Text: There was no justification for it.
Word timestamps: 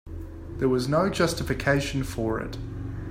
There 0.57 0.67
was 0.67 0.87
no 0.89 1.11
justification 1.11 2.03
for 2.03 2.39
it. 2.39 2.57